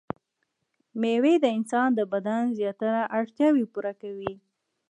مېوې 0.99 1.35
د 1.43 1.45
انسان 1.57 1.89
د 1.95 1.99
بدن 2.13 2.41
زياتره 2.57 3.01
اړتياوې 3.17 3.65
پوره 3.73 3.93
کوي. 4.01 4.33